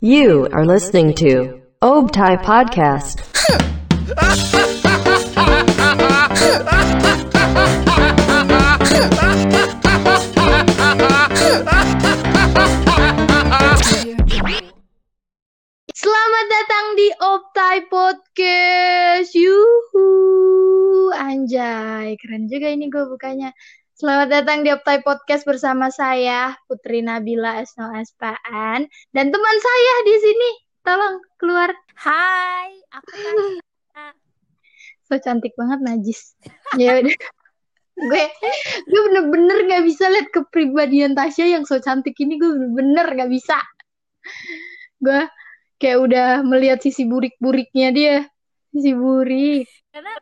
[0.00, 3.18] You are listening to Obtai Podcast.
[15.94, 19.34] Selamat datang di Optai Podcast.
[19.34, 20.06] Yuhu.
[21.10, 23.50] Anjay, keren juga ini gue bukanya.
[23.94, 30.14] Selamat datang di Optai Podcast bersama saya Putri Nabila Esno Espaan dan teman saya di
[30.18, 30.50] sini.
[30.82, 31.70] Tolong keluar.
[31.94, 34.06] Hai, aku Tasya.
[35.06, 36.34] So cantik banget Najis.
[36.82, 37.14] Ya udah.
[37.94, 38.24] gue
[38.90, 43.62] gue bener-bener nggak bisa lihat kepribadian Tasya yang so cantik ini gue bener-bener nggak bisa.
[44.98, 45.22] Gue
[45.78, 48.26] kayak udah melihat sisi burik-buriknya dia.
[48.74, 49.70] Sisi burik.
[49.94, 50.18] Karena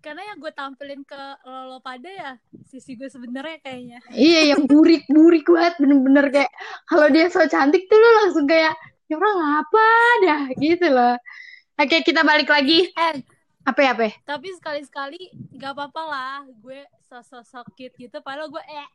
[0.00, 2.30] karena yang gue tampilin ke lo pada ya
[2.66, 3.98] sisi gue sebenarnya kayaknya.
[4.10, 6.52] Iya yang burik-burik banget bener-bener kayak
[6.88, 8.74] kalau dia so cantik tuh lo langsung kayak
[9.06, 9.86] ya orang apa
[10.24, 11.14] dah gitu loh.
[11.76, 12.88] Oke kita balik lagi.
[12.92, 13.20] Eh,
[13.60, 14.08] Apa ya apa?
[14.24, 15.20] tapi sekali-sekali
[15.60, 18.88] gak apa-apa lah gue sosok sakit gitu padahal gue eh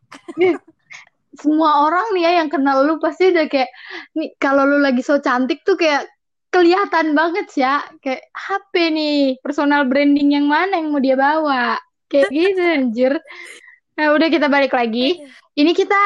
[1.35, 3.67] Semua orang nih ya yang kenal lu pasti udah kayak
[4.16, 6.07] nih kalau lu lagi so cantik tuh kayak
[6.55, 11.75] kelihatan banget ya kayak HP nih personal branding yang mana yang mau dia bawa
[12.07, 13.13] kayak gitu anjir.
[13.99, 15.19] Nah udah kita balik lagi.
[15.59, 15.99] Ini kita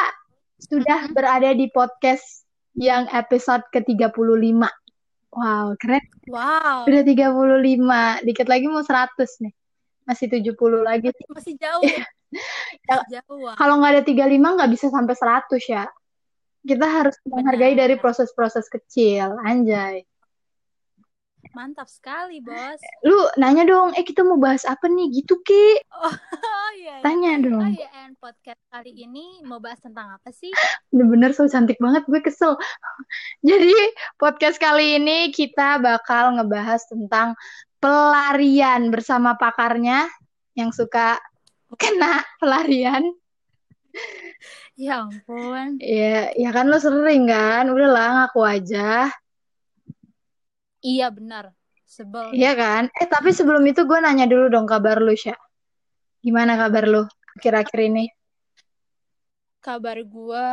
[0.57, 4.65] sudah berada di podcast yang episode ke-35.
[5.29, 6.01] Wow, keren.
[6.25, 9.53] wow Udah 35, dikit lagi mau 100 nih.
[10.09, 11.13] Masih 70 lagi.
[11.29, 12.05] masih jauh ya.
[12.85, 13.21] Ya.
[13.21, 13.57] jauh.
[13.57, 15.85] Kalau nggak ada 35 nggak bisa sampai 100 ya.
[16.61, 17.81] Kita harus menghargai Benar.
[17.85, 20.05] dari proses-proses kecil, anjay.
[21.51, 25.09] Mantap sekali bos Lu nanya dong, eh kita mau bahas apa nih?
[25.21, 25.81] Gitu, Ki.
[25.97, 26.15] oh
[26.77, 27.03] iya, iya.
[27.03, 27.69] Tanya oh dong.
[27.73, 30.53] iya and podcast kali ini mau bahas tentang apa sih
[30.93, 32.53] Bener-bener so cantik banget, gue kesel.
[33.49, 33.73] Jadi,
[34.21, 37.33] podcast kali ini kita bakal ngebahas tentang
[37.79, 40.05] pelarian bersama pakarnya
[40.53, 41.17] yang suka
[41.79, 43.03] kena pelarian.
[44.79, 47.67] ya ampun Ya, ya kan lo sering kan?
[47.71, 49.09] Udahlah ngaku aja.
[50.83, 51.51] Iya benar
[51.83, 52.83] sebel Iya kan?
[52.93, 55.33] Eh, tapi sebelum itu gue nanya dulu dong kabar lu, Sya.
[56.21, 57.03] Gimana kabar lu
[57.39, 58.05] akhir-akhir ini?
[59.59, 60.47] kabar gue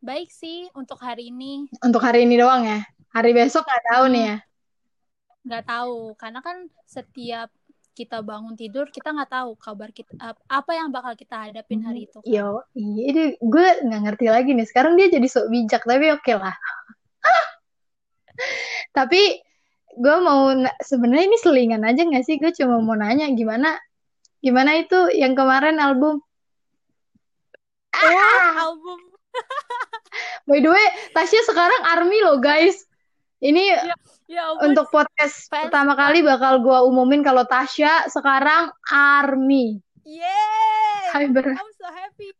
[0.00, 2.80] baik sih untuk hari ini Untuk hari ini doang ya?
[3.12, 4.36] Hari besok nggak tahu nih ya?
[5.40, 7.48] nggak tahu karena kan setiap
[7.96, 12.08] kita bangun tidur kita nggak tahu kabar kita ap- apa yang bakal kita hadapin hari
[12.08, 12.28] itu kan.
[12.28, 14.66] Yo, iya, ini gue nggak ngerti lagi nih.
[14.68, 16.56] Sekarang dia jadi sok bijak, tapi oke lah.
[18.90, 19.40] tapi
[19.98, 22.36] gue mau na- sebenarnya ini selingan aja nggak sih?
[22.38, 23.74] Gue cuma mau nanya gimana,
[24.42, 26.22] gimana itu yang kemarin album?
[27.90, 28.98] Oh, album
[30.48, 32.86] By the way, Tasya sekarang army loh guys.
[33.40, 33.78] Ini
[34.30, 39.80] ya ampun untuk podcast fans pertama kali bakal gue umumin kalau Tasya sekarang army.
[40.10, 41.46] Yeay Hai ber.
[41.54, 42.34] I'm so happy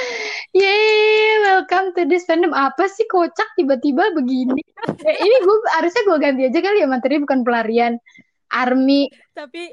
[0.60, 2.52] Yeay, welcome to this fandom.
[2.52, 4.60] Apa sih kocak tiba-tiba begini?
[5.06, 7.96] Eh, ini gue harusnya gue ganti aja kali ya materi bukan pelarian.
[8.52, 9.08] Army.
[9.32, 9.72] tapi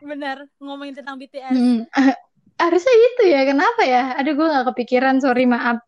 [0.00, 1.80] benar ngomongin tentang BTS Hmm,
[2.64, 3.40] harusnya itu ya.
[3.50, 4.14] Kenapa ya?
[4.22, 5.18] Aduh gue nggak kepikiran.
[5.18, 5.82] Sorry maaf.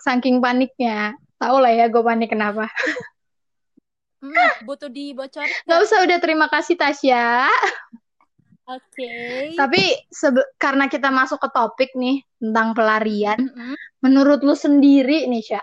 [0.00, 1.12] Saking paniknya.
[1.36, 2.72] Tahu lah ya gue panik kenapa.
[4.16, 7.52] Hmm, butuh dibocorin Gak usah udah terima kasih Tasya.
[8.66, 9.12] Oke
[9.54, 13.38] Tapi sebe- karena kita masuk ke topik nih tentang pelarian.
[13.38, 15.62] Mm-mm, Menurut lu sendiri nih Sya.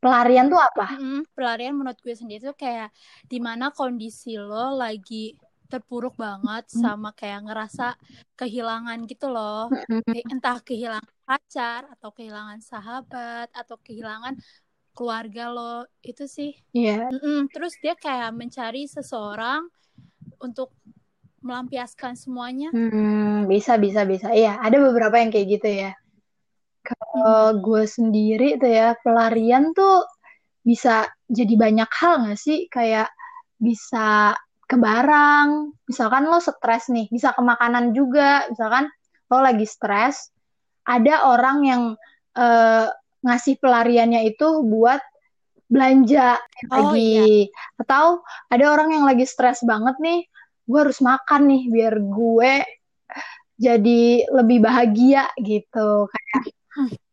[0.00, 0.96] Pelarian tuh apa?
[0.96, 1.28] mm-mm.
[1.36, 2.88] pelarian menurut gue sendiri tuh kayak
[3.28, 5.36] di mana kondisi lo lagi
[5.68, 6.80] terpuruk banget Hmm.
[6.82, 7.94] sama kayak ngerasa
[8.34, 10.02] kehilangan gitu loh Mm-mm.
[10.02, 14.34] Ke- entah kehilangan pacar atau kehilangan sahabat atau kehilangan
[14.96, 17.12] keluarga lo itu sih Iya.
[17.12, 17.52] Mm-mm.
[17.52, 19.68] terus dia kayak mencari seseorang
[20.40, 20.72] untuk
[21.40, 24.30] melampiaskan semuanya Hmm, bisa, bisa, bisa.
[24.30, 25.90] Iya, ada beberapa yang kayak gitu ya.
[26.86, 30.06] Kalau gue sendiri tuh ya, pelarian tuh
[30.62, 32.70] bisa jadi banyak hal nggak sih?
[32.70, 33.10] Kayak
[33.58, 34.38] bisa
[34.70, 38.86] ke barang, misalkan lo stres nih, bisa ke makanan juga, misalkan
[39.26, 40.30] lo lagi stres,
[40.86, 41.82] ada orang yang
[42.38, 42.86] eh,
[43.26, 45.02] ngasih pelariannya itu buat
[45.70, 46.38] belanja
[46.70, 50.26] Oh, lagi, atau ada orang yang lagi stres banget nih,
[50.70, 52.52] gue harus makan nih biar gue
[53.58, 56.54] jadi lebih bahagia gitu, kayak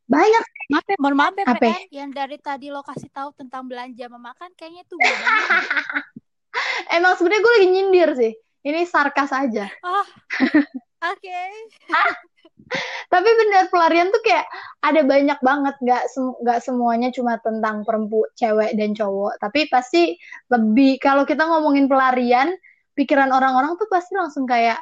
[0.07, 1.45] banyak maaf ya mohon maaf ya?
[1.57, 5.15] PN yang dari tadi lo kasih tahu tentang belanja memakan kayaknya itu gue
[6.95, 8.33] Emang sebenarnya gue lagi nyindir sih.
[8.67, 9.69] Ini sarkas aja.
[9.85, 10.07] ah
[11.13, 11.39] Oke.
[13.13, 14.43] Tapi bener pelarian tuh kayak
[14.83, 19.39] ada banyak banget, nggak sem- nggak semuanya cuma tentang perempuan, cewek dan cowok.
[19.39, 20.19] Tapi pasti
[20.51, 22.51] lebih kalau kita ngomongin pelarian,
[22.97, 24.81] pikiran orang-orang tuh pasti langsung kayak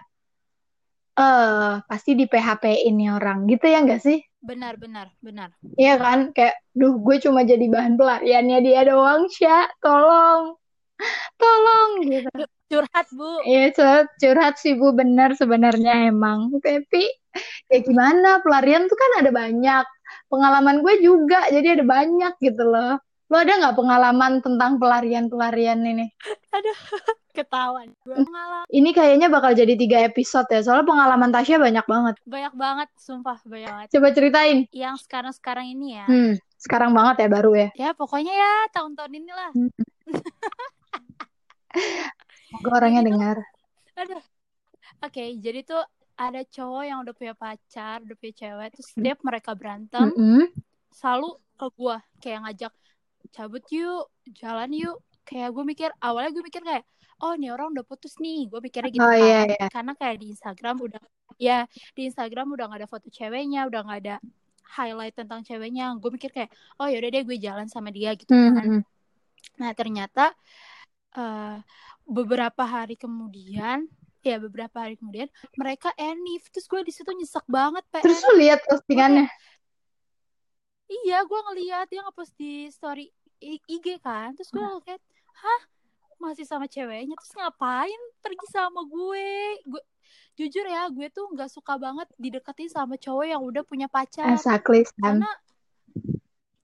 [1.16, 4.20] eh pasti di PHP ini orang gitu ya nggak sih?
[4.46, 5.50] Benar, benar, benar.
[5.74, 6.30] Iya kan?
[6.30, 9.66] Kayak, duh gue cuma jadi bahan pelariannya dia doang, Sya.
[9.82, 10.54] Tolong.
[11.34, 12.46] Tolong gitu.
[12.70, 13.42] Curhat, Bu.
[13.42, 16.54] Iya, curhat, curhat sih Bu bener sebenarnya emang.
[16.62, 17.10] Tapi
[17.74, 18.46] ya gimana?
[18.46, 19.86] Pelarian tuh kan ada banyak.
[20.30, 23.02] Pengalaman gue juga, jadi ada banyak gitu loh.
[23.26, 26.06] Lo ada nggak pengalaman tentang pelarian-pelarian ini?
[26.54, 26.78] Aduh,
[27.38, 27.90] ketahuan.
[28.06, 28.22] Gue
[28.70, 32.16] Ini kayaknya bakal jadi tiga episode ya, soalnya pengalaman Tasya banyak banget.
[32.22, 33.88] banyak banget, sumpah banyak banget.
[33.98, 34.60] Coba ceritain.
[34.70, 36.06] Yang sekarang-sekarang ini ya.
[36.06, 37.70] Hmm, sekarang banget ya baru ya.
[37.74, 39.52] Ya, pokoknya ya tahun-tahun inilah.
[42.46, 43.38] Semoga orangnya Jadi tuh, dengar.
[43.98, 44.24] aduh.
[45.02, 45.82] Oke, jadi tuh
[46.16, 50.54] ada cowok yang udah punya pacar, udah punya cewek, terus setiap mereka berantem, Mm-mm.
[50.94, 52.72] selalu ke gua kayak ngajak
[53.36, 54.98] cabut yuk, jalan yuk.
[55.28, 56.86] Kayak gue mikir, awalnya gue mikir kayak,
[57.20, 59.48] oh ini orang udah putus nih, gue mikirnya gitu Oh iya kan.
[59.52, 59.68] iya.
[59.68, 61.02] Karena kayak di Instagram udah,
[61.36, 61.60] ya
[61.92, 64.16] di Instagram udah gak ada foto ceweknya, udah gak ada
[64.78, 65.98] highlight tentang ceweknya.
[66.00, 68.54] Gue mikir kayak, oh yaudah deh gue jalan sama dia gitu kan.
[68.56, 68.82] Hmm.
[69.58, 70.32] Nah ternyata
[71.18, 71.58] eh,
[72.06, 73.90] beberapa hari kemudian,
[74.22, 75.26] ya beberapa hari kemudian
[75.58, 78.26] mereka enif, terus gue di situ nyesek banget Terus PN.
[78.30, 79.26] lu lihat Gue postingannya?
[80.86, 83.10] iya gue ngeliat dia ngepost di story
[83.42, 85.02] IG kan, terus gue kayak,
[85.36, 85.62] hah
[86.20, 89.28] masih sama ceweknya, terus ngapain pergi sama gue?
[89.68, 89.82] Gue
[90.40, 94.84] jujur ya, gue tuh nggak suka banget dideketin sama cowok yang udah punya pacar, Exactly,
[95.00, 95.30] karena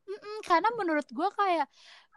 [0.07, 1.68] mm-mm, karena menurut gue kayak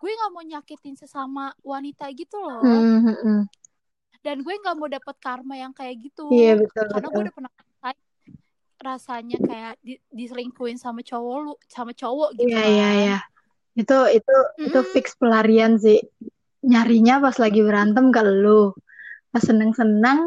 [0.02, 2.60] gue nggak mau nyakitin sesama wanita gitu loh.
[2.60, 3.42] Hmm, hmm, hmm.
[4.20, 7.24] dan gue nggak mau dapet karma yang kayak gitu Iya betul karena gue betul.
[7.28, 7.52] udah pernah
[8.84, 13.18] rasanya kayak di, diselingkuhin sama cowok lu sama cowok gitu Iya iya kan iya.
[13.80, 14.34] Itu itu
[14.66, 14.86] itu Mm-mm.
[14.92, 15.98] fix pelarian sih.
[16.70, 18.72] Nyarinya pas lagi berantem ke lu.
[19.32, 20.18] Pas seneng-seneng,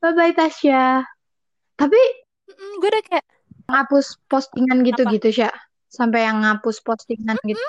[0.00, 1.04] bye bye Tasya.
[1.80, 2.00] Tapi
[2.50, 3.26] Mm-mm, gue udah kayak
[3.70, 5.50] ngapus postingan apa gitu-gitu Sya.
[5.96, 7.64] Sampai yang ngapus postingan gitu.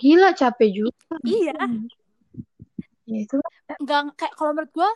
[0.00, 0.94] Gila capek juga.
[1.24, 1.52] iya
[3.08, 3.36] Ya itu.
[3.82, 4.90] nggak kayak kalau menurut gue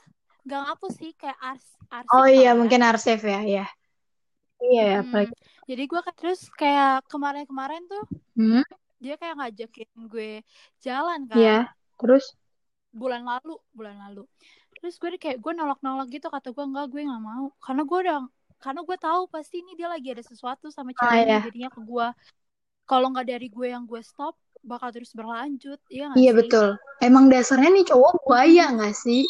[0.46, 1.66] nggak ngapus sih kayak ars
[1.98, 3.64] arsip Oh iya ya mungkin arsip ya ya.
[4.64, 5.02] Iya ya Mm-mm.
[5.02, 5.34] apalagi.
[5.68, 8.02] jadi gue terus kayak kemarin-kemarin tuh
[8.36, 8.62] Hmm,
[9.02, 10.30] dia kayak ngajakin gue
[10.84, 11.56] jalan iya.
[11.58, 11.66] kan
[12.00, 12.24] Terus
[12.92, 14.22] bulan lalu bulan lalu
[14.78, 18.18] terus gue kayak gue nolak-nolak gitu kata gue enggak gue nggak mau karena gue udah
[18.62, 21.40] karena gue tahu pasti ini dia lagi ada sesuatu sama ah ceweknya ya.
[21.44, 22.06] jadinya ke gue
[22.90, 26.66] kalau nggak dari gue yang gue stop bakal terus berlanjut iya nggak Iya sih betul.
[27.06, 29.22] Emang dasarnya nih cowok buaya nggak sih?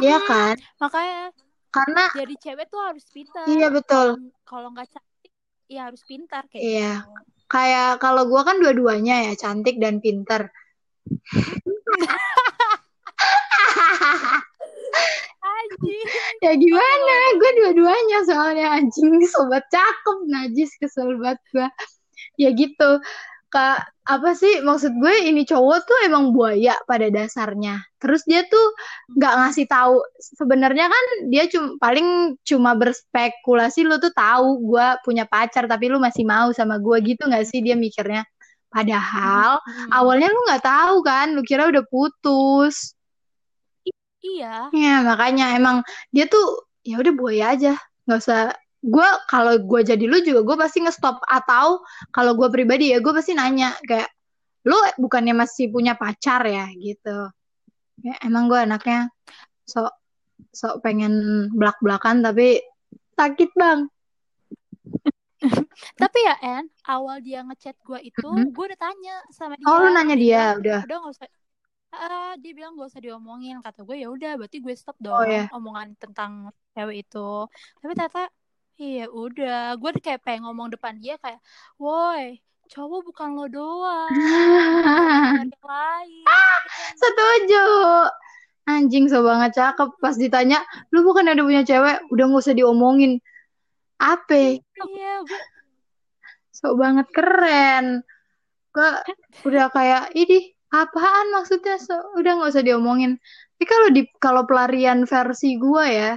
[0.00, 0.28] Iya Mm-mm.
[0.28, 0.56] kan?
[0.82, 1.20] makanya
[1.74, 4.06] Karena jadi cewek tuh harus pintar iya betul.
[4.08, 5.32] kalau kalau nggak cantik
[5.74, 6.92] ya harus pintar kayak Iya.
[6.94, 7.10] gitu
[7.50, 10.46] Kayak kalau gua kan dua-duanya ya, cantik dan pinter.
[15.40, 16.06] anjing
[16.40, 17.14] Ya gimana?
[17.36, 21.68] Gue dua-duanya soalnya anjing sobat cakep najis kesel banget gua.
[22.38, 23.02] Ya gitu.
[23.50, 27.82] Kak, apa sih maksud gue ini cowok tuh emang buaya pada dasarnya.
[27.98, 28.66] Terus dia tuh
[29.18, 29.98] nggak ngasih tahu.
[30.38, 35.98] Sebenarnya kan dia cuma paling cuma berspekulasi lu tuh tahu gua punya pacar tapi lu
[35.98, 38.22] masih mau sama gua gitu nggak sih dia mikirnya.
[38.70, 39.90] Padahal Mm-mm.
[39.90, 42.94] awalnya lu nggak tahu kan, lu kira udah putus.
[44.22, 45.76] iya Ya, makanya emang
[46.14, 46.44] dia tuh
[46.86, 47.74] ya udah buaya aja,
[48.06, 48.54] nggak usah.
[48.80, 53.12] Gue kalau gue jadi lu juga gue pasti nge-stop atau kalau gue pribadi ya gue
[53.12, 54.08] pasti nanya kayak
[54.64, 57.28] lu bukannya masih punya pacar ya gitu.
[58.00, 59.12] Ya, emang gue anaknya
[59.68, 59.92] sok
[60.56, 61.12] sok pengen
[61.52, 62.60] belak-belakan tapi
[63.16, 63.84] sakit bang.
[66.00, 68.52] tapi ya En awal dia ngechat gue itu Mhm.
[68.52, 70.80] gue udah tanya sama Oh lu dia nanya dia dia udah.
[70.84, 71.28] udah nggak usah
[71.90, 75.26] Ah, dia bilang gak usah diomongin kata gue ya udah berarti gue stop Oh dong
[75.26, 75.50] ya.
[75.50, 77.50] omongan tentang cewek itu
[77.82, 78.30] tapi ternyata
[78.80, 79.76] iya udah.
[79.76, 81.38] Gue kayak pengen ngomong depan dia kayak
[81.76, 84.10] woi cowok bukan lo doang.
[84.14, 86.24] Yang lain.
[87.02, 87.66] Setuju.
[88.70, 89.58] Anjing so banget.
[89.58, 89.90] Cakep.
[89.98, 90.62] Pas ditanya
[90.94, 92.06] lu bukan ada punya cewek?
[92.14, 93.18] Udah nggak usah diomongin.
[94.00, 95.42] Apa iya gue
[96.54, 97.04] so banget.
[97.10, 98.06] Keren.
[98.70, 98.90] Gue
[99.50, 101.76] udah kayak ini apaan maksudnya?
[101.82, 103.18] So udah nggak usah diomongin.
[103.58, 106.14] Tapi kalau di kalau pelarian versi gue ya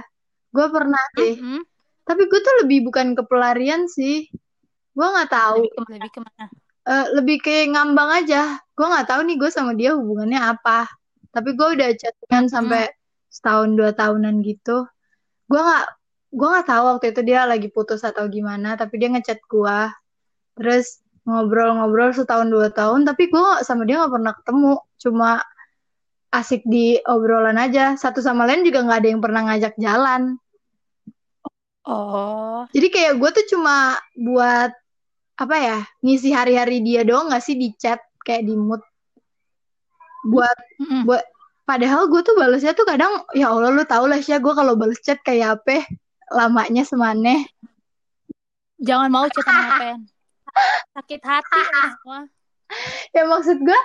[0.54, 1.73] gue pernah sih Mhm.
[2.04, 4.28] Tapi gue tuh lebih bukan ke pelarian sih.
[4.92, 5.64] Gue nggak tahu.
[5.64, 6.44] Lebih ke lebih ke mana
[6.84, 8.60] Eh, lebih kayak ngambang aja.
[8.76, 10.84] Gue nggak tahu nih gue sama dia hubungannya apa.
[11.32, 12.52] Tapi gue udah chattingan Mhm.
[12.52, 12.82] sampai
[13.32, 14.84] setahun dua tahunan gitu.
[15.48, 15.86] Gue nggak
[16.36, 19.78] gue nggak tahu waktu itu dia lagi putus atau gimana tapi dia ngechat gue
[20.58, 24.72] terus ngobrol-ngobrol setahun dua tahun tapi gue sama dia nggak pernah ketemu.
[25.00, 25.30] Cuma
[26.36, 27.96] asik di obrolan aja.
[27.96, 30.36] Satu sama lain juga nggak ada yang pernah ngajak jalan
[31.84, 34.72] Oh, jadi kayak gue tuh cuma buat
[35.34, 38.80] apa ya ngisi hari-hari dia doang nggak sih di chat kayak di mood
[40.24, 41.04] buat mm-mm.
[41.04, 41.24] buat
[41.68, 45.02] padahal gue tuh balesnya tuh kadang ya Allah lu tau lah sih gue kalau bales
[45.04, 45.84] chat kayak apa
[46.32, 47.50] lamanya semane
[48.80, 49.98] jangan mau chat sama pen.
[50.94, 51.60] Sakit hati
[51.98, 52.20] semua.
[53.16, 53.80] ya maksud gue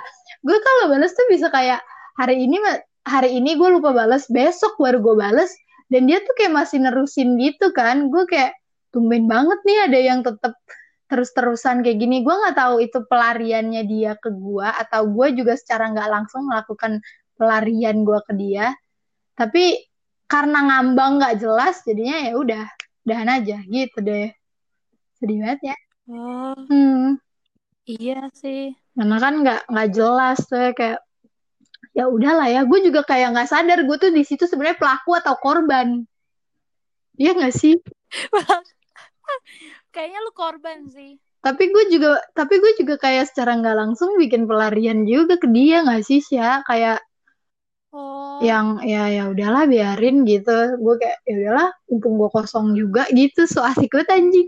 [0.46, 1.82] gue kalau bales tuh bisa kayak
[2.16, 2.56] hari ini
[3.04, 5.50] hari ini gue lupa bales besok baru gue bales
[5.90, 8.08] dan dia tuh kayak masih nerusin gitu kan.
[8.08, 8.54] Gue kayak
[8.94, 10.54] tumben banget nih ada yang tetap
[11.10, 12.22] terus-terusan kayak gini.
[12.22, 17.02] Gue nggak tahu itu pelariannya dia ke gue atau gue juga secara nggak langsung melakukan
[17.34, 18.70] pelarian gue ke dia.
[19.34, 19.90] Tapi
[20.30, 22.64] karena ngambang nggak jelas jadinya ya udah
[23.02, 24.30] udahan aja gitu deh.
[25.18, 25.76] Sedih banget ya.
[26.06, 27.18] Oh, hmm.
[27.90, 28.70] Iya sih.
[28.94, 31.02] karena kan nggak nggak jelas tuh kayak
[31.90, 35.34] ya udahlah ya gue juga kayak nggak sadar gue tuh di situ sebenarnya pelaku atau
[35.38, 36.06] korban
[37.18, 37.74] iya nggak sih
[39.90, 41.18] Kayaknya lu korban sih.
[41.40, 45.82] tapi gue juga tapi gue juga kayak secara nggak langsung bikin pelarian juga ke dia
[45.82, 47.00] nggak sih Sya kayak
[47.90, 53.02] Oh, yang ya ya udahlah biarin gitu gue kayak ya udahlah mumpung gue kosong juga
[53.10, 54.46] gitu so asik banget anjing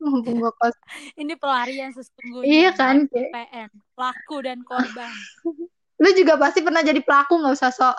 [0.00, 0.86] mumpung gue kosong
[1.20, 2.48] ini pelarian sesungguhnya.
[2.48, 5.12] iya kan PN, pelaku dan korban.
[5.96, 7.96] lu juga pasti pernah jadi pelaku nggak usah sok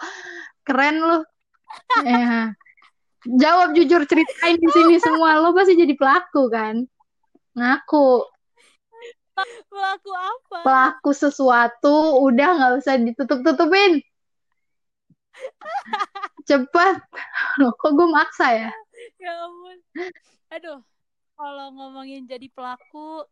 [0.62, 1.20] keren lu.
[2.06, 2.54] Ya
[3.28, 5.42] jawab jujur ceritain di sini semua.
[5.42, 6.86] Lo pasti jadi pelaku kan?
[7.58, 8.24] Ngaku.
[9.70, 10.58] Pelaku apa?
[10.66, 14.02] pelaku sesuatu udah nggak usah ditutup tutupin
[16.48, 16.96] cepet.
[17.62, 18.72] Loh, kok gue maksa ya?
[19.22, 19.78] Ya ampun.
[20.50, 20.80] Aduh,
[21.36, 23.28] kalau ngomongin jadi pelaku,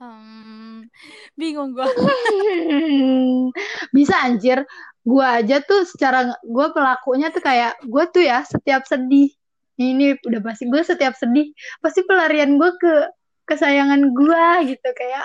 [0.00, 0.88] hmm,
[1.36, 1.86] bingung gua.
[3.96, 4.64] bisa anjir.
[5.00, 9.32] Gue aja tuh secara gue pelakunya tuh kayak gue tuh ya setiap sedih.
[9.80, 12.94] Ini udah pasti gue setiap sedih pasti pelarian gue ke
[13.48, 14.44] kesayangan gue
[14.76, 14.88] gitu.
[14.92, 15.24] Kayak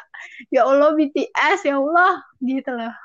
[0.51, 2.95] ya Allah BTS ya Allah gitu loh.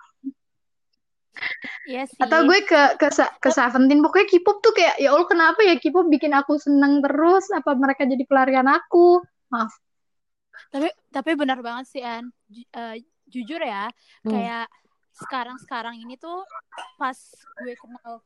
[1.88, 2.20] Iya sih.
[2.20, 6.12] atau gue ke ke ke Seventeen pokoknya K-pop tuh kayak ya Allah kenapa ya K-pop
[6.12, 7.48] bikin aku seneng terus?
[7.54, 9.24] Apa mereka jadi pelarian aku?
[9.48, 9.72] Maaf
[10.68, 12.28] Tapi tapi benar banget sih An.
[12.46, 13.88] Ju- eh, jujur ya,
[14.22, 14.30] Hmm.
[14.30, 14.66] kayak
[15.16, 16.42] sekarang-sekarang ini tuh
[16.96, 17.16] pas
[17.60, 18.20] gue kenal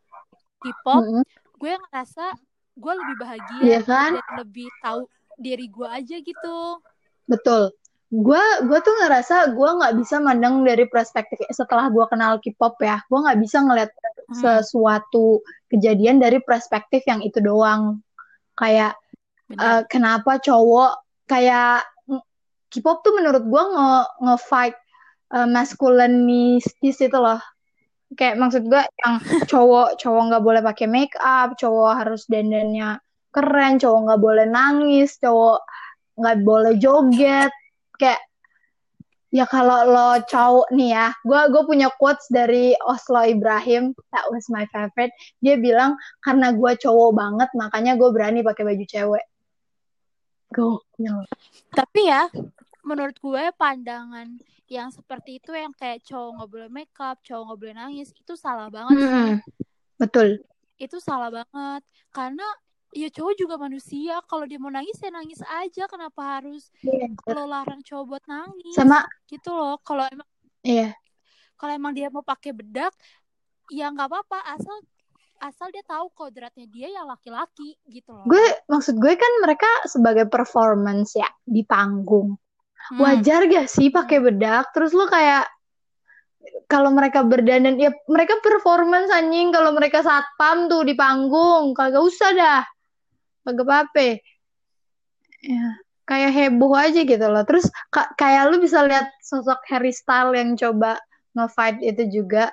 [0.58, 1.22] K-pop, Mm-mm.
[1.58, 2.24] gue ngerasa
[2.74, 6.56] gue lebih bahagia Iya kan dan lebih tahu diri gue aja gitu.
[7.26, 7.70] Betul.
[8.08, 13.02] Gue gue tuh ngerasa gue nggak bisa mandang dari perspektif setelah gue kenal K-pop ya,
[13.04, 13.90] gue nggak bisa ngeliat
[14.24, 14.40] Hmm.
[14.40, 18.00] sesuatu kejadian dari perspektif yang itu doang.
[18.56, 18.96] Kayak
[19.52, 19.60] Benar.
[19.60, 20.96] eh, kenapa cowok
[21.28, 21.84] kayak
[22.74, 23.92] K-pop tuh menurut gue nge
[24.26, 24.76] nge-fight
[25.38, 27.38] eh, masculinistis itu loh.
[28.18, 29.14] Kayak maksud gue yang
[29.50, 32.98] cowok cowok nggak boleh pakai make up, cowok harus dandannya
[33.34, 35.62] keren, cowok nggak boleh nangis, cowok
[36.18, 37.50] nggak boleh joget.
[37.94, 38.22] Kayak
[39.34, 44.46] ya kalau lo cowok nih ya, gue gue punya quotes dari Oslo Ibrahim, that was
[44.50, 45.10] my favorite.
[45.42, 49.24] Dia bilang karena gue cowok banget, makanya gue berani pakai baju cewek.
[50.54, 51.16] Gokil.
[51.74, 52.30] Tapi ya,
[52.86, 54.30] menurut gue pandangan
[54.70, 58.32] yang seperti itu yang kayak cowok nggak boleh make up, cowok nggak boleh nangis, itu
[58.38, 59.10] salah banget sih.
[59.10, 59.32] Mm-mm.
[59.98, 60.28] Betul.
[60.78, 61.82] Itu salah banget.
[62.10, 62.46] Karena
[62.94, 64.22] ya cowok juga manusia.
[64.24, 65.84] Kalau dia mau nangis ya nangis aja.
[65.90, 66.70] Kenapa harus
[67.26, 68.74] lo larang cowok buat nangis?
[68.74, 69.78] Sama Gitu loh.
[69.82, 70.28] Kalau emang
[70.62, 70.94] iya.
[71.54, 72.92] kalau emang dia mau pakai bedak,
[73.70, 74.38] ya nggak apa-apa.
[74.58, 74.82] Asal
[75.44, 78.24] asal dia tahu kodratnya dia ya laki-laki gitu loh.
[78.24, 82.40] Gue maksud gue kan mereka sebagai performance ya di panggung.
[82.88, 83.00] Hmm.
[83.00, 84.72] Wajar gak sih pakai bedak?
[84.72, 85.44] Terus lo kayak
[86.68, 92.30] kalau mereka berdandan ya mereka performance anjing kalau mereka satpam tuh di panggung kagak usah
[92.32, 92.62] dah.
[93.44, 94.24] Kagak apa
[95.44, 95.76] Ya,
[96.08, 97.44] kayak heboh aja gitu loh.
[97.44, 100.96] Terus ka- kayak lu bisa lihat sosok Harry Style yang coba
[101.36, 102.48] nge-fight itu juga.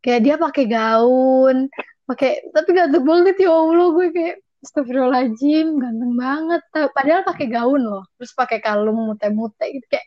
[0.00, 1.68] Kayak dia pakai gaun,
[2.12, 6.62] pakai tapi ganteng banget ya Allah gue kayak Astagfirullahaladzim, ganteng banget.
[6.70, 10.06] Padahal pakai gaun loh, terus pakai kalung mute-mute gitu kayak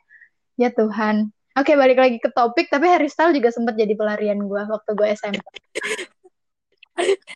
[0.56, 1.28] ya Tuhan.
[1.60, 5.08] Oke, balik lagi ke topik, tapi Harry Style juga sempat jadi pelarian gue waktu gue
[5.12, 5.44] SMP.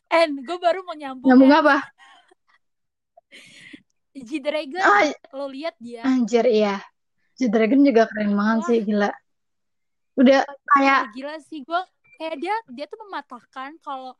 [0.07, 1.27] En, gue baru mau nyambung.
[1.27, 1.59] Nyambung ya.
[1.59, 1.75] apa?
[4.15, 6.07] G-Dragon, Ah, lo lihat dia.
[6.07, 6.79] anjir iya.
[7.35, 9.11] G-Dragon juga keren banget sih, gila.
[10.15, 11.81] Udah kayak gila sih gue
[12.19, 14.15] kayak dia dia tuh mematahkan kalau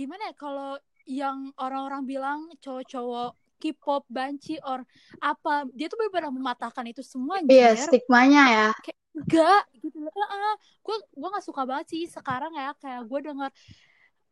[0.00, 4.80] gimana ya kalau yang orang-orang bilang cowok-cowok K-pop, banci, or
[5.20, 8.68] apa dia tuh benar-benar mematahkan itu semua Iya, anjir stigmanya ya.
[9.12, 10.14] enggak gitu loh.
[10.16, 13.50] Uh, gue gue nggak suka banget sih sekarang ya kayak gue denger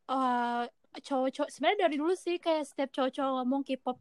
[0.09, 0.65] eh
[1.05, 3.99] cowok-cowok sebenarnya dari dulu sih kayak setiap cowok-cowok ngomong K-pop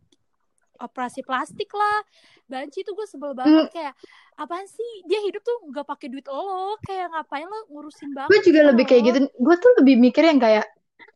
[0.77, 2.05] operasi plastik lah
[2.45, 3.93] banci tuh gue sebel banget kayak
[4.37, 4.91] apaan sih?
[5.09, 8.85] Dia hidup tuh nggak pakai duit lo kayak ngapain lo ngurusin banget Gue juga lebih
[8.87, 9.19] kayak gitu.
[9.35, 10.69] Gue tuh lebih mikir yang kayak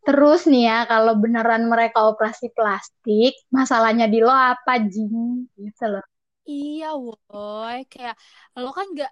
[0.08, 6.06] terus nih ya kalau beneran mereka operasi plastik, masalahnya di lo apa jing gitu loh.
[6.52, 8.16] Iya, woi, kayak
[8.62, 9.12] lo kan nggak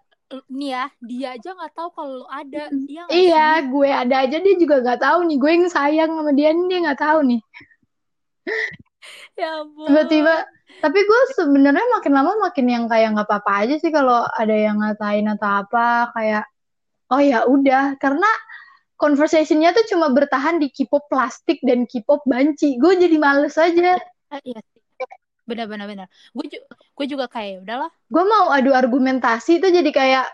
[0.58, 2.60] nih ya, dia aja nggak tahu kalau lo ada,
[2.92, 3.66] iya Iya, sih?
[3.72, 5.36] gue ada aja dia juga nggak tahu nih.
[5.42, 7.40] Gue yang sayang sama dia nih, dia nggak tahu nih.
[9.38, 9.88] Ya ampun.
[9.90, 10.34] Tiba-tiba,
[10.84, 14.78] tapi gue sebenarnya makin lama makin yang kayak nggak apa-apa aja sih kalau ada yang
[14.80, 16.44] ngatain atau apa kayak
[17.14, 18.30] oh ya udah karena
[19.00, 22.76] conversationnya tuh cuma bertahan di K-pop plastik dan K-pop banci.
[22.76, 23.96] Gue jadi males aja.
[24.28, 24.80] Ah, iya sih.
[25.48, 26.08] Benar-benar benar.
[26.36, 30.26] Gue ju- gue juga kayak "Ya udahlah, Gue mau adu argumentasi tuh jadi kayak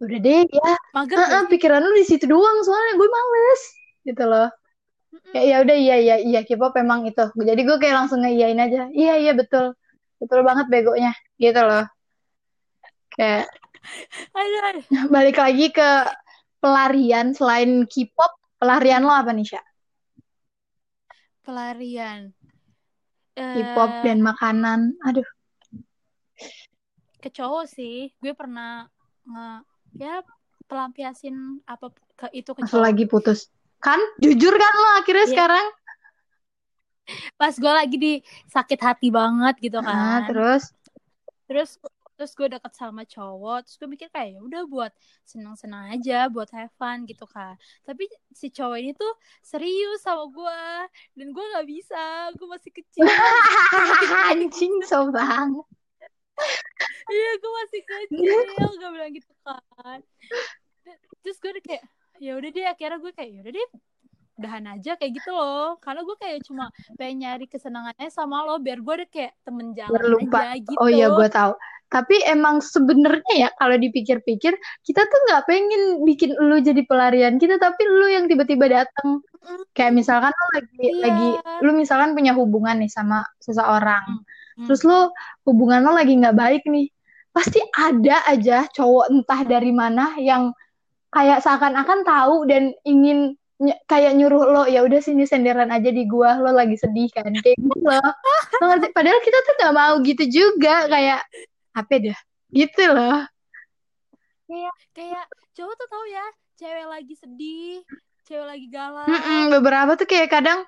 [0.00, 0.72] udah deh ya.
[0.96, 1.50] mager gak sih?
[1.58, 3.62] pikiran lu di situ doang soalnya gue males
[4.08, 4.48] gitu loh.
[5.12, 5.32] Mm-mm.
[5.36, 7.28] Ya ya udah iya iya iya K-pop emang itu.
[7.34, 8.88] Jadi gue kayak langsung ngeiyain aja.
[8.94, 9.76] Iya iya betul.
[10.22, 11.84] Betul banget begonya gitu loh.
[13.12, 13.50] Kayak
[14.38, 14.84] Aduh, aduh.
[15.14, 15.88] balik lagi ke
[16.62, 19.62] pelarian selain K-pop, pelarian lo apa nih, Sya?
[21.42, 22.32] Pelarian.
[23.34, 24.80] K-pop Eh, dan makanan.
[25.02, 25.26] Aduh,
[27.22, 28.10] ke cowok sih.
[28.22, 28.86] Gue pernah
[29.26, 29.48] nge
[30.00, 30.14] ya
[30.68, 31.86] pelampiasin apa
[32.18, 32.82] ke itu ke cowok.
[32.86, 33.50] lagi putus.
[33.82, 33.98] Kan?
[34.22, 35.34] Jujur kan lo akhirnya Iya.
[35.34, 35.66] sekarang?
[37.36, 38.12] Pas gue lagi di
[38.46, 40.30] sakit hati banget gitu Ah, kan.
[40.30, 40.62] terus
[41.50, 41.70] terus
[42.22, 44.94] terus gue deket sama cowok terus gue mikir kayak ya udah buat
[45.26, 47.58] senang-senang aja buat have fun gitu kan.
[47.82, 49.10] Tapi si cowok ini tuh
[49.42, 50.62] serius sama gue
[51.18, 53.02] dan gue nggak bisa gue masih kecil.
[54.30, 55.66] Anjing so banget.
[57.10, 59.98] iya gue masih kecil gue bilang gitu kan.
[61.26, 61.82] Terus gue kayak
[62.22, 63.68] ya udah deh akhirnya gue kayak ya udah deh
[64.40, 68.80] udahan aja kayak gitu loh karena gue kayak cuma pengen nyari kesenangannya sama lo biar
[68.80, 70.56] gue udah kayak temen jalan lupa.
[70.56, 71.52] aja gitu Oh iya, gue tahu.
[71.92, 77.60] Tapi emang sebenarnya ya kalau dipikir-pikir, kita tuh nggak pengen bikin lu jadi pelarian kita,
[77.60, 79.20] tapi lu yang tiba-tiba datang.
[79.76, 80.96] Kayak misalkan lu lagi Iya.
[81.04, 84.24] lagi lu misalkan punya hubungan nih sama seseorang.
[84.56, 84.64] mm.
[84.64, 85.12] Terus lo
[85.44, 86.88] hubungan lo lagi nggak baik nih.
[87.36, 90.56] Pasti ada aja cowok entah dari mana yang
[91.12, 96.02] kayak seakan-akan tahu dan ingin ny- kayak nyuruh lo ya udah sini senderan aja di
[96.10, 98.10] gua lo lagi sedih kan kayak gitu loh.
[98.90, 101.22] Padahal kita tuh nggak mau gitu juga kayak
[101.78, 102.18] apa dah
[102.50, 103.22] gitu loh.
[104.92, 106.26] kayak cowok tuh tahu ya
[106.60, 107.80] cewek lagi sedih
[108.28, 110.60] cewek lagi galau Mm-mm, beberapa tuh kayak kadang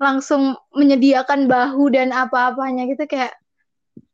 [0.00, 3.34] langsung menyediakan bahu dan apa-apanya gitu kayak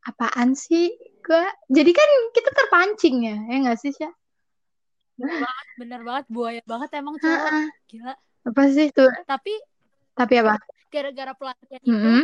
[0.05, 0.91] apaan sih
[1.23, 4.13] gua jadi kan kita terpancing ya ya nggak sih Syah?
[5.79, 7.51] Bener banget buaya banget emang cowok.
[7.51, 7.65] Heeh.
[7.91, 8.13] gila.
[8.45, 9.53] Apa sih tuh tapi
[10.15, 10.55] tapi apa?
[10.93, 12.23] gara-gara pelatihan itu Mm-mm.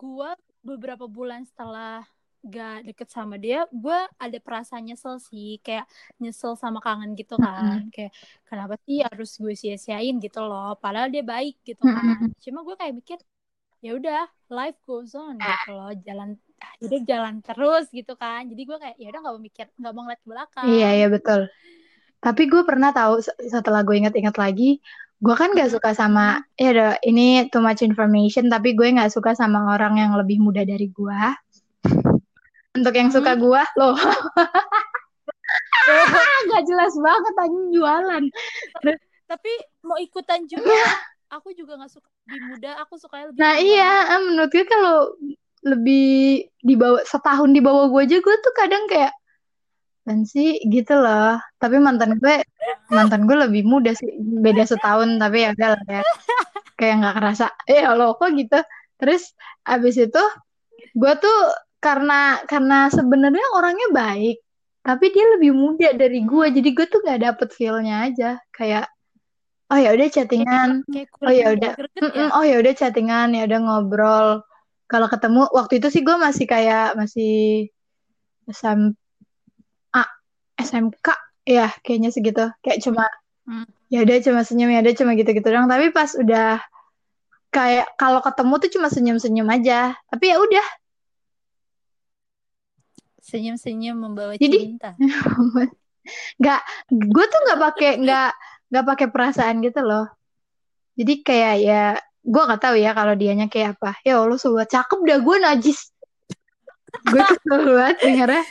[0.00, 0.30] gue
[0.62, 2.02] beberapa bulan setelah
[2.42, 5.62] gak deket sama dia gue ada perasaan nyesel sih.
[5.62, 5.86] Kayak
[6.18, 7.86] nyesel sama kangen gitu kan.
[7.94, 8.10] Kayak
[8.50, 10.18] kenapa sih harus gue sia-siain?
[10.18, 10.74] gitu loh.
[10.82, 12.34] Padahal dia baik gitu kan.
[12.42, 13.18] Cuma gue kayak mikir
[13.82, 15.90] ya udah life goes on gitu loh.
[16.02, 16.34] Jalan
[16.82, 18.42] hidup jalan terus gitu kan.
[18.50, 20.66] Jadi gue kayak ya udah nggak mau mikir nggak mau ngeliat ke belakang.
[20.66, 21.40] Iya, iya betul.
[22.22, 24.78] Tapi gue pernah tahu se- setelah gue ingat-ingat lagi,
[25.18, 29.34] gue kan gak suka sama, ya udah ini too much information, tapi gue gak suka
[29.34, 31.22] sama orang yang lebih muda dari gue.
[32.78, 33.98] Untuk yang suka gue, loh,
[36.50, 38.24] gak jelas banget anjing jualan.
[39.26, 39.50] tapi
[39.82, 40.68] mau ikutan juga
[41.32, 43.64] aku juga nggak suka lebih muda aku suka lebih Nah tua.
[43.64, 45.16] iya, menurut gue kalau
[45.64, 49.14] lebih di bawah setahun di bawah gue aja, gue tuh kadang kayak
[50.02, 51.38] kan sih gitu loh.
[51.62, 52.42] Tapi mantan gue,
[52.90, 56.02] mantan gue lebih muda sih, beda setahun, tapi ya udah lah ya.
[56.78, 57.46] kayak nggak kerasa.
[57.70, 58.58] Eh lo kok gitu?
[58.98, 60.22] Terus abis itu
[60.92, 61.38] gue tuh
[61.82, 64.38] karena karena sebenarnya orangnya baik
[64.82, 66.46] tapi dia lebih muda dari gue.
[66.50, 68.30] Jadi gue tuh nggak dapet feelnya aja.
[68.50, 68.90] Kayak
[69.70, 70.82] oh ya udah chattingan.
[71.22, 71.72] Oh ya udah.
[71.78, 72.28] ya?
[72.34, 74.28] Oh ya udah chattingan ya udah ngobrol.
[74.90, 77.70] Kalau ketemu waktu itu sih gue masih kayak masih
[78.50, 79.01] SM ah,
[80.62, 81.06] SMK
[81.42, 83.06] ya kayaknya segitu kayak cuma
[83.42, 83.66] Hmm.
[83.90, 85.66] ya udah cuma senyum ya udah cuma gitu-gitu doang.
[85.66, 86.62] Tapi pas udah
[87.50, 89.98] kayak kalau ketemu tuh cuma senyum-senyum aja.
[90.06, 90.66] Tapi ya udah.
[93.18, 94.94] Senyum-senyum membawa Jadi- cinta.
[96.38, 98.30] Nggak gue tuh nggak pakai nggak
[98.74, 100.06] nggak pakai perasaan gitu loh.
[100.94, 101.82] Jadi kayak ya
[102.22, 103.98] gue nggak tahu ya kalau dianya kayak apa.
[104.02, 104.70] Ya Allah sobat.
[104.70, 105.90] Cakep dah gue najis.
[107.06, 108.44] Gue kesel banget dengernya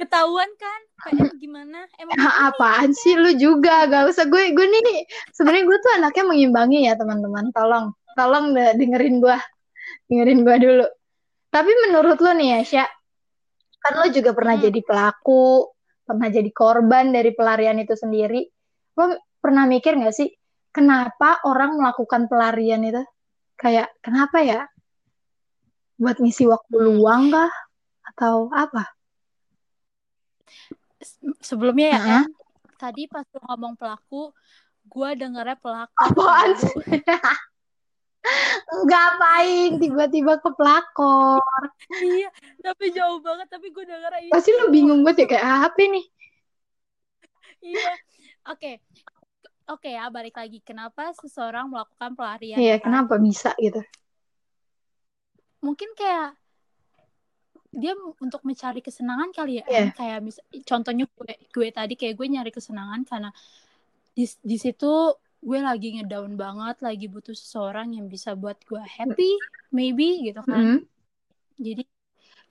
[0.00, 0.80] Ketahuan kan?
[1.08, 1.86] PM gimana?
[2.00, 3.14] Emang Ah, apaan sih?
[3.14, 4.24] Lu juga gak usah.
[4.26, 7.50] Gue gue nih sebenarnya gue tuh anaknya mengimbangi ya teman-teman.
[7.54, 9.36] Tolong tolong deh dengerin gue
[10.10, 10.86] dengerin gue dulu.
[11.52, 12.84] Tapi menurut lo nih ya Sya
[13.82, 14.64] kan lo juga pernah Hmm.
[14.70, 15.74] jadi pelaku
[16.06, 18.46] pernah jadi korban dari pelarian itu sendiri.
[18.94, 19.10] Lo
[19.42, 20.30] pernah mikir gak sih
[20.70, 23.02] kenapa orang melakukan pelarian itu?
[23.58, 24.60] Kayak kenapa ya?
[25.98, 26.86] Buat ngisi waktu Hmm.
[26.98, 27.50] luang kah?
[28.02, 28.86] Atau apa
[31.42, 32.26] sebelumnya ya kan
[32.78, 34.34] tadi pas lu ngomong pelaku
[34.90, 36.74] gue dengernya pelaku apaan sih?
[38.86, 41.42] Ngapain tiba-tiba ke pelakor?
[42.02, 42.30] Iya
[42.62, 45.82] tapi jauh banget tapi gue dengernya itu pasti lu bingung banget ya kayak "Ah, apa
[45.86, 46.06] nih
[47.62, 47.94] iya
[48.50, 48.72] oke.
[49.70, 50.58] Oke ya balik lagi.
[50.66, 53.78] Kenapa seseorang melakukan pelarian iya kenapa bisa gitu?
[55.62, 56.34] Mungkin kayak
[57.72, 59.64] dia untuk mencari kesenangan kali ya.
[59.66, 59.88] Em.
[59.96, 63.30] kayak mis- contohnya gue gue tadi kayak gue nyari kesenangan karena
[64.12, 69.32] di di situ gue lagi ngedown banget lagi butuh seseorang yang bisa buat gue happy
[69.72, 70.80] maybe gitu kan Mm-mm.
[71.58, 71.82] jadi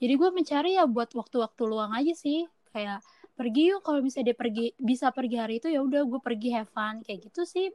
[0.01, 2.99] jadi gue mencari ya buat waktu-waktu luang aja sih kayak
[3.38, 6.69] pergi yuk kalau misalnya dia pergi bisa pergi hari itu ya udah gue pergi have
[6.73, 7.69] fun kayak gitu sih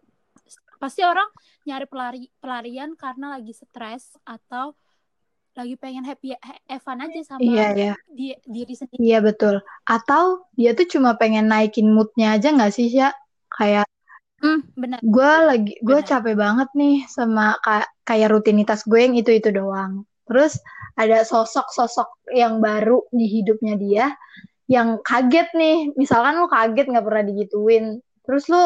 [0.76, 1.26] pasti orang
[1.64, 4.76] nyari pelari pelarian karena lagi stres atau
[5.58, 6.28] lagi pengen happy
[6.84, 7.96] fun aja sama iya iya.
[8.16, 9.04] di, diri sendiri.
[9.04, 9.54] Iya betul.
[9.94, 10.24] Atau
[10.58, 13.08] dia tuh cuma pengen naikin moodnya aja nggak sih ya
[13.56, 13.86] kayak
[14.42, 15.02] Hmm, benar.
[15.14, 19.92] gue lagi gue capek banget nih sama ka- kayak rutinitas gue yang itu itu doang.
[20.28, 20.52] Terus
[21.02, 24.06] ada sosok-sosok yang baru di hidupnya dia
[24.70, 25.76] yang kaget nih.
[26.00, 27.84] Misalkan lu kaget nggak pernah digituin.
[28.26, 28.62] Terus lu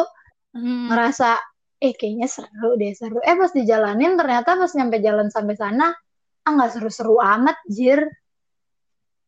[0.53, 1.29] Hmm, ngerasa
[1.85, 3.17] eh kayaknya seru deh seru.
[3.29, 5.85] Eh pas dijalanin ternyata pas nyampe jalan sampai sana
[6.45, 8.05] ah nggak seru-seru amat jir.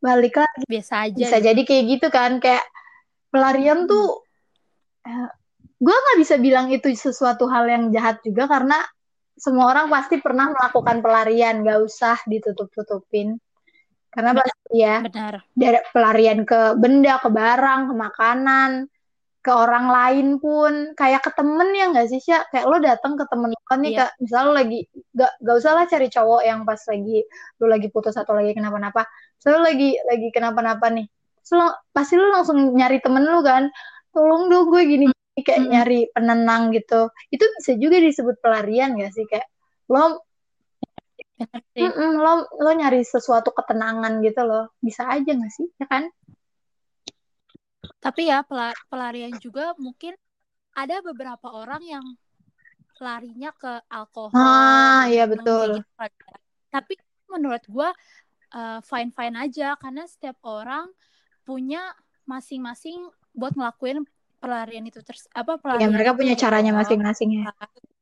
[0.04, 0.64] Balik lagi.
[0.68, 1.48] Biasa aja bisa gitu.
[1.48, 2.66] jadi kayak gitu kan kayak
[3.32, 4.22] pelarian tuh
[5.84, 8.80] gue nggak bisa bilang itu sesuatu hal yang jahat juga karena
[9.34, 13.36] semua orang pasti pernah melakukan pelarian gak usah ditutup-tutupin.
[14.14, 15.42] Karena pasti ya benar.
[15.58, 18.72] dari pelarian ke benda ke barang ke makanan
[19.44, 20.96] ke orang lain pun.
[20.96, 22.48] Kayak ke temen ya nggak sih Sya?
[22.48, 24.00] kayak lo datang ke temen lo kan nih Iya.
[24.08, 24.12] kak.
[24.24, 24.80] Misal lo lagi
[25.12, 27.18] gak, gak usah lah cari cowok yang pas lagi
[27.60, 29.04] lo lagi putus atau lagi kenapa-napa.
[29.44, 31.06] So lo lagi lagi kenapa-napa nih
[31.44, 33.68] so, lo, pasti lo langsung nyari temen lo kan.
[34.16, 35.06] Tolong dong gue gini,
[35.42, 35.72] kayak Mm-mm.
[35.74, 37.10] nyari penenang gitu.
[37.34, 39.48] Itu bisa juga disebut pelarian gak sih kayak
[39.92, 40.24] lo
[41.76, 44.72] sih mm-mm, lo lo nyari sesuatu ketenangan gitu loh.
[44.80, 46.08] Bisa aja gak sih ya kan
[48.04, 50.14] tapi ya pela- pelarian juga mungkin
[50.74, 52.06] ada beberapa orang yang
[53.02, 55.82] larinya ke alkohol Ah, iya, betul.
[55.82, 56.12] gitu kan.
[56.74, 56.94] tapi
[57.30, 57.90] menurut gue
[58.86, 60.86] fine fine aja karena setiap orang
[61.44, 61.82] punya
[62.30, 64.06] masing-masing buat ngelakuin
[64.40, 66.80] pelarian itu terus apa ya pelarian mereka itu punya gitu caranya loh.
[66.84, 67.44] masing-masing ya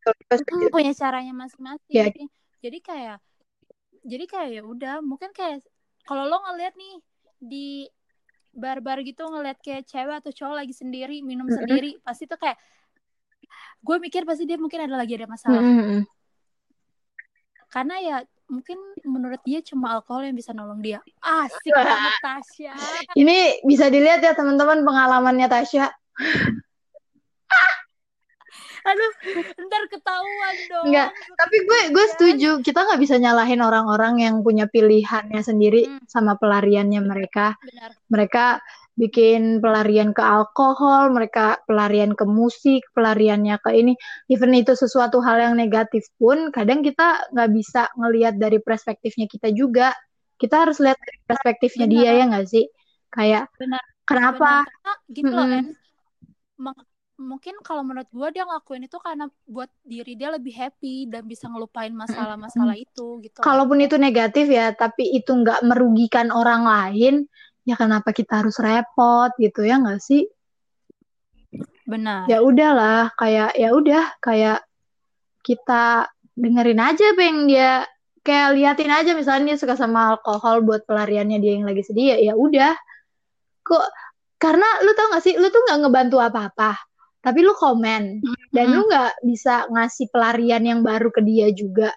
[0.01, 0.65] Betul, gue setuju.
[0.65, 2.03] Mm, punya caranya masing-masing Ya.
[2.61, 3.17] jadi kayak
[4.01, 5.61] jadi kayak ya udah mungkin kayak
[6.09, 6.93] kalau lo ngeliat nih
[7.41, 7.67] di
[8.51, 11.57] bar-bar gitu ngeliat kayak cewek atau cowok lagi sendiri minum Mm-mm.
[11.63, 12.59] sendiri pasti tuh kayak
[13.81, 16.03] gue mikir pasti dia mungkin ada lagi ada masalah Mm-mm.
[17.71, 18.17] karena ya
[18.51, 18.75] mungkin
[19.07, 22.73] menurut dia cuma alkohol yang bisa nolong dia asik banget Tasya
[23.15, 25.87] Ini bisa dilihat ya teman-teman pengalamannya Tasya.
[28.81, 29.11] Aduh
[29.61, 32.11] ntar ketahuan dong Enggak, Tapi gue gue Iya.
[32.17, 32.49] setuju.
[32.61, 36.01] Kita nggak bisa nyalahin orang-orang yang punya pilihannya sendiri Hmm.
[36.09, 37.53] sama pelariannya mereka.
[37.61, 38.45] benar Mereka
[38.91, 43.93] bikin pelarian ke alkohol, mereka pelarian ke musik, pelariannya ke ini.
[44.27, 49.49] Even itu sesuatu hal yang negatif pun, kadang kita nggak bisa ngelihat dari perspektifnya kita
[49.55, 49.95] juga.
[50.35, 52.01] Kita harus lihat dari perspektifnya Benar.
[52.01, 52.65] dia ya nggak sih?
[53.09, 53.83] Kayak Benar.
[54.03, 54.65] kenapa?
[54.65, 55.57] Benar, karena gitu loh Mm-mm.
[55.61, 55.67] En
[56.61, 56.85] Meng-
[57.21, 61.45] mungkin kalau menurut gue dia ngelakuin itu karena buat diri dia lebih happy dan bisa
[61.45, 63.39] ngelupain masalah-masalah itu gitu.
[63.39, 67.29] Kalaupun itu negatif ya, tapi itu nggak merugikan orang lain,
[67.63, 70.25] ya kenapa kita harus repot gitu ya nggak sih?
[71.85, 72.23] benar.
[72.31, 74.63] Ya udahlah, kayak ya udah kayak
[75.43, 77.85] kita dengerin aja yang dia.
[78.21, 82.17] Kayak liatin aja misalnya dia suka sama alkohol buat pelariannya dia yang lagi sedih ya
[82.31, 82.77] ya udah.
[83.65, 83.85] Kok
[84.37, 86.90] karena lu tau gak sih lu tuh nggak ngebantu apa-apa
[87.21, 88.73] tapi lu komen dan Mm.
[88.75, 91.93] lu nggak bisa ngasih pelarian yang baru ke dia juga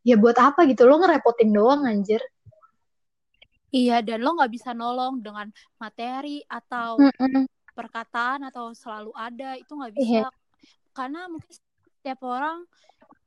[0.00, 2.20] ya buat apa gitu lu ngerepotin doang anjir
[3.70, 7.48] iya dan lo nggak bisa nolong dengan materi atau Mm-mm.
[7.72, 9.98] perkataan atau selalu ada itu nggak Iya.
[9.98, 10.28] bisa
[10.92, 11.52] karena mungkin
[11.98, 12.58] setiap orang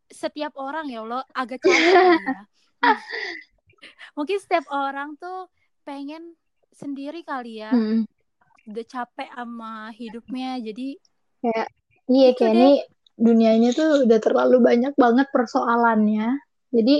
[0.08, 1.76] setiap orang ya Allah agak capek
[2.16, 2.42] ya
[4.16, 5.50] mungkin setiap orang tuh
[5.84, 6.38] pengen
[6.72, 8.06] sendiri kali ya Hmm.
[8.68, 10.88] Udah capek sama hidupnya jadi
[11.42, 11.68] Kayak
[12.10, 12.70] iya Itu kayak ini
[13.18, 16.38] dunia ini tuh udah terlalu banyak banget persoalannya.
[16.74, 16.96] Jadi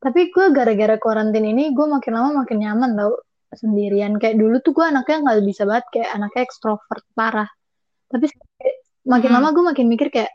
[0.00, 3.12] tapi gue gara-gara karantin ini gue makin lama makin nyaman tau
[3.54, 4.16] sendirian.
[4.22, 7.48] Kayak dulu tuh gue anaknya nggak bisa banget kayak anaknya ekstrovert parah.
[8.10, 8.26] Tapi
[9.06, 9.36] makin Hmm.
[9.40, 10.32] lama gue makin mikir kayak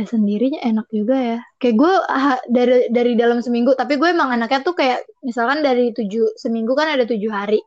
[0.00, 1.38] eh sendirinya enak juga ya.
[1.60, 3.76] Kayak gue ah, dari dari dalam seminggu.
[3.76, 7.60] Tapi gue emang anaknya tuh kayak misalkan dari tujuh seminggu kan ada tujuh hari.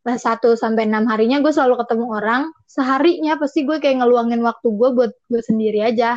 [0.00, 2.42] Nah, satu sampai enam harinya gue selalu ketemu orang.
[2.64, 6.16] Seharinya pasti gue kayak ngeluangin waktu gue buat gue sendiri aja.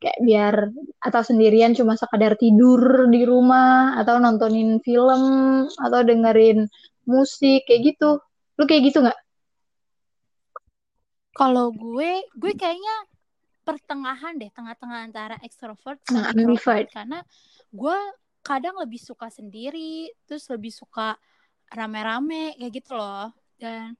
[0.00, 0.54] Kayak biar
[1.02, 5.22] atau sendirian cuma sekadar tidur di rumah atau nontonin film
[5.66, 6.70] atau dengerin
[7.08, 8.22] musik kayak gitu.
[8.56, 9.18] Lu kayak gitu nggak?
[11.40, 12.96] kalau gue gue kayaknya
[13.64, 16.52] pertengahan deh tengah-tengah antara extrovert Nah, sama ambivert.
[16.60, 17.18] introvert karena
[17.72, 17.98] gue
[18.44, 21.16] kadang lebih suka sendiri terus lebih suka
[21.70, 23.30] rame-rame kayak gitu loh
[23.60, 23.94] dan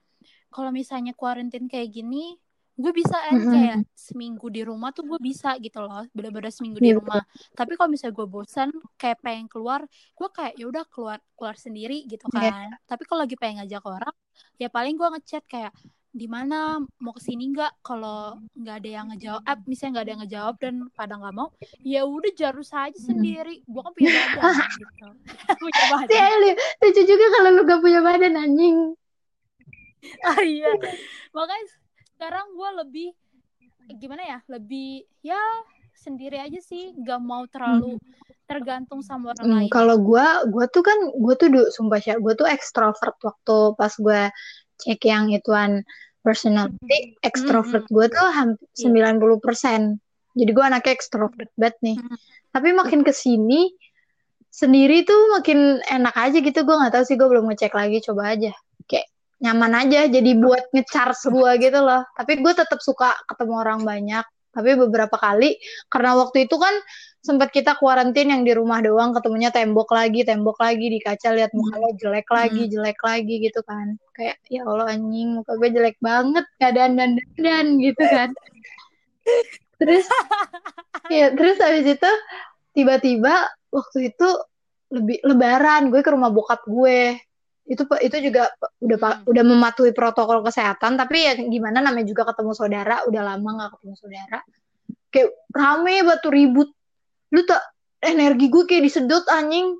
[0.55, 2.37] kalau misalnya quarantine kayak gini
[2.81, 3.53] gue bisa kan Mm-mm.
[3.53, 7.21] kayak seminggu di rumah tuh gue bisa gitu loh bener-bener seminggu di Iya, rumah
[7.53, 9.85] tapi kalau misalnya gue bosan kayak pengen keluar
[10.17, 12.51] gue kayak ya udah keluar keluar sendiri gitu Iya.
[12.51, 14.15] kan tapi kalau lagi pengen ngajak orang
[14.57, 15.73] ya paling gue ngechat kayak
[16.11, 20.13] di mana mau ke sini nggak kalau nggak ada yang ngejawab eh, misalnya nggak ada
[20.13, 21.49] yang ngejawab dan pada nggak mau
[21.81, 23.07] ya udah jarus aja Mm.
[23.07, 23.55] sendiri.
[23.63, 24.43] Gue kan punya badan
[24.83, 25.07] gitu.
[25.63, 26.29] Punya Si badan.
[26.35, 26.51] Eli,
[26.83, 28.79] lucu juga kalau lu gak punya badan anjing.
[30.29, 30.73] ah iya.
[31.31, 31.65] Makanya
[32.17, 33.09] sekarang gue lebih
[33.97, 35.39] gimana ya lebih ya
[35.95, 36.91] sendiri aja sih.
[36.97, 38.01] Nggak mau terlalu
[38.45, 39.71] tergantung sama orang Hmm, lain.
[39.71, 43.95] kalau gue, gue tuh kan, gue tuh du, sumpah sih, gue tuh ekstrovert waktu pas
[43.95, 44.21] gue
[44.81, 45.85] cek yang ituan
[46.21, 49.13] personality, ekstrovert gue tuh hampir Iya.
[49.13, 50.01] 90%.
[50.37, 51.97] Jadi gue anaknya ekstrovert banget nih.
[51.99, 52.17] Hmm.
[52.51, 53.73] Tapi makin ke sini,
[54.51, 56.61] sendiri tuh makin enak aja gitu.
[56.63, 58.53] Gue nggak tahu sih, gue belum ngecek lagi, coba aja.
[58.87, 59.07] Kayak
[59.41, 62.03] nyaman aja, jadi buat ngecharge gue gitu loh.
[62.15, 64.25] Tapi gue tetap suka ketemu orang banyak.
[64.51, 66.75] Tapi beberapa kali, karena waktu itu kan
[67.21, 71.53] sempat kita kuarantin yang di rumah doang ketemunya tembok lagi tembok lagi di kaca lihat
[71.53, 74.01] muka lo jelek lagi jelek lagi gitu kan.
[74.17, 78.33] Kayak ya Allah anjing muka gue jelek banget keadaan dan dan gitu kan.
[79.77, 80.05] Terus
[81.13, 82.11] ya terus habis itu
[82.73, 84.29] tiba-tiba waktu itu
[84.91, 87.21] lebih lebaran gue ke rumah bokap gue.
[87.69, 88.49] Itu itu juga
[88.81, 89.29] udah Hmm.
[89.29, 93.95] udah mematuhi protokol kesehatan tapi ya gimana namanya juga ketemu saudara udah lama nggak ketemu
[94.01, 94.39] saudara.
[95.13, 96.73] Kayak rame batu ribut
[97.31, 97.63] lu tak
[98.03, 99.79] energi gue kayak disedot anjing.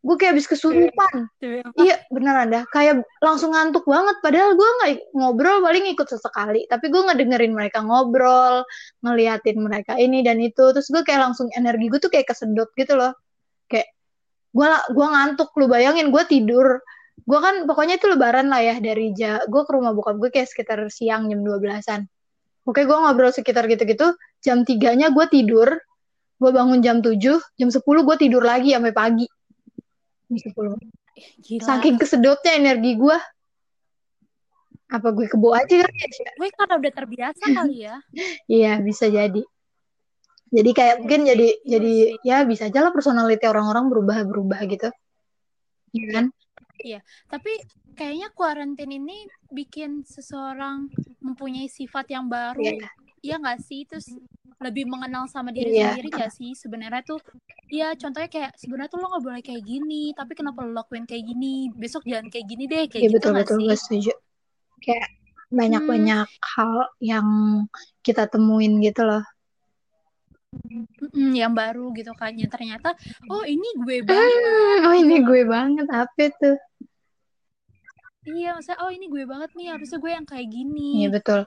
[0.00, 1.28] Gue kayak habis kesurupan.
[1.36, 1.76] Demi apa?
[1.84, 2.64] iya beneran dah.
[2.72, 4.16] Kayak langsung ngantuk banget.
[4.24, 6.64] Padahal gue nggak ngobrol paling ikut sesekali.
[6.64, 8.64] Tapi gue ngedengerin mereka ngobrol
[9.04, 10.72] ngeliatin mereka ini dan itu.
[10.72, 13.12] Terus gue kayak langsung energi gue tuh kayak kesedot gitu loh.
[13.68, 13.92] Kayak
[14.56, 16.80] gue gue ngantuk lu bayangin gue tidur.
[17.28, 20.48] Gue kan pokoknya itu lebaran lah ya dari ja gue ke rumah bokap gue kayak
[20.48, 22.08] sekitar siang jam 12-an
[22.70, 25.68] oke gue ngobrol sekitar gitu-gitu jam tiganya gue tidur
[26.40, 29.26] gue bangun jam 7 jam 10 gue tidur lagi sampai pagi
[30.32, 30.80] jam 10
[31.44, 31.64] Gila.
[31.68, 33.16] saking kesedotnya energi gue
[34.90, 36.30] apa gue kebo aja kali ya Sya?
[36.34, 37.96] Gue karena udah terbiasa kali ya.
[38.58, 39.44] iya bisa jadi
[40.50, 41.94] jadi kayak mungkin jadi Iya jadi
[42.26, 44.90] ya bisa aja lah personality orang-orang berubah-berubah gitu
[45.94, 46.26] Iya kan
[47.28, 47.52] Tapi
[47.92, 50.88] kayaknya kuarantin ini bikin seseorang
[51.20, 52.56] mempunyai sifat yang baru.
[52.56, 52.88] Iya.
[53.20, 53.84] Iya nggak sih?
[53.84, 54.08] Terus
[54.60, 55.96] lebih mengenal sama diri Iya.
[55.96, 56.52] sendiri nggak sih?
[56.52, 57.18] Sebenarnya tuh,
[57.72, 61.24] ya contohnya kayak sebenarnya tuh lo nggak boleh kayak gini, tapi kenapa lo lakuin kayak
[61.24, 61.72] gini?
[61.72, 63.66] Besok jangan kayak gini deh, kayak Iya gitu betul betul sih?
[63.66, 64.12] gue setuju
[64.84, 65.08] kayak
[65.50, 67.26] banyak-banyak hal yang
[68.04, 69.24] kita temuin gitu loh
[71.00, 72.36] Mm-mm, yang baru gitu kan.
[72.36, 72.92] Yang ternyata,
[73.32, 74.40] oh ini gue banget.
[74.44, 76.58] Hmm, oh ini gue banget apa tuh
[78.28, 79.66] Iya, maksudnya oh ini gue banget nih.
[79.72, 81.06] Harusnya gue yang kayak gini.
[81.06, 81.40] Iya betul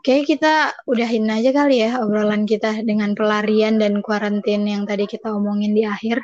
[0.00, 0.54] Kayaknya kita
[0.88, 5.84] udahin aja kali ya obrolan kita dengan pelarian dan kuarantin yang tadi kita omongin di
[5.84, 6.20] akhir.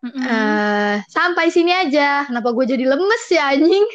[0.00, 0.22] Mm-mm.
[0.24, 2.24] Eh, sampai sini aja.
[2.24, 3.86] Kenapa gue jadi lemes ya anjing?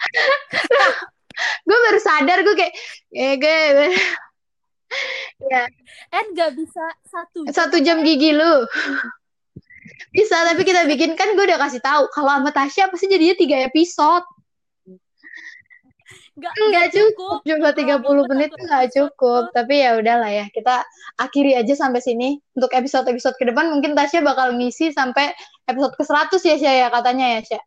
[1.68, 2.74] gue baru sadar gue kayak
[3.16, 3.56] eh gue
[5.48, 5.64] ya
[6.10, 7.54] Eh nggak bisa satu jam.
[7.54, 8.66] satu jam gigi lu
[10.10, 13.56] bisa tapi kita bikin kan gue udah kasih tahu kalau sama Tasya pasti jadinya tiga
[13.62, 14.26] episode
[16.40, 20.46] Nggak, nggak cukup cuma 30 Ngobrol menit tuh nggak episode cukup tapi ya udahlah ya
[20.48, 20.80] kita
[21.14, 25.36] akhiri aja sampai sini untuk episode-episode ke depan mungkin Tasya bakal ngisi sampai
[25.68, 27.60] episode ke 100 ya Sya ya katanya ya Sya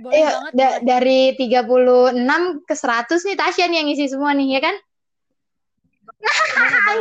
[0.00, 0.52] Boleh Iya, banget.
[0.56, 0.86] da- boleh.
[0.88, 4.76] dari 36 ke 100 nih Tasya nih yang ngisi semua nih, ya kan?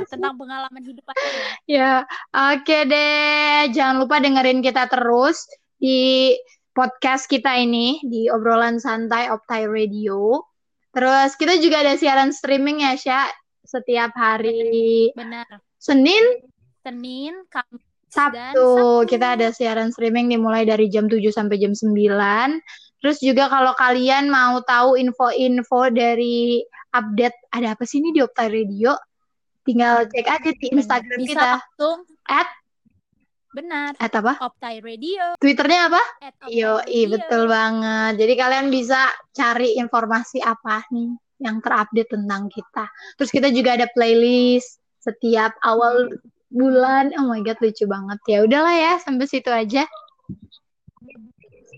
[0.04, 1.48] Tentang pengalaman hidup aja ya.
[1.64, 1.94] Ya,
[2.52, 3.72] oke deh.
[3.72, 5.48] Jangan lupa dengerin kita terus
[5.80, 6.36] di
[6.74, 10.44] podcast kita ini, di obrolan santai Optai Radio.
[10.94, 13.22] Terus kita juga ada siaran streaming ya, Sya.
[13.66, 15.62] Setiap hari Benar.
[15.78, 16.42] Senin,
[16.82, 19.06] Senin, Kamis, dan Sabtu.
[19.06, 21.94] Kita ada siaran streaming dimulai dari jam 7 sampai jam 9.
[23.00, 28.50] Terus juga kalau kalian mau tahu info-info dari update ada apa sih ini di Optai
[28.52, 28.98] Radio,
[29.64, 30.68] tinggal cek aja di.
[30.74, 31.50] Instagram Bisa kita.
[31.62, 31.98] langsung.
[32.28, 32.50] At?
[33.50, 33.98] Benar.
[33.98, 34.38] At apa?
[34.46, 35.34] Optai Radio.
[35.42, 36.04] Twitternya apa?
[36.54, 38.22] Yo, betul banget.
[38.22, 42.86] Jadi kalian bisa cari informasi apa nih yang terupdate tentang kita.
[43.18, 46.14] Terus kita juga ada playlist setiap awal
[46.54, 47.10] bulan.
[47.18, 48.20] Oh my god, lucu banget.
[48.30, 49.90] Ya udahlah ya, sampai situ aja.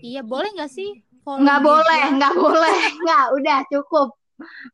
[0.02, 1.00] Iya, boleh nggak sih?
[1.24, 2.78] Nggak boleh, nggak boleh.
[3.00, 4.08] Nggak, udah cukup.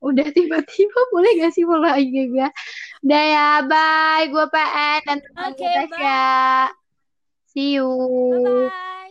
[0.00, 2.48] Udah tiba-tiba boleh gak sih follow IG gue?
[3.04, 4.24] Udah ya, bye.
[4.32, 6.72] Gue PN dan teman Tasya.
[7.59, 9.08] see you，拜拜。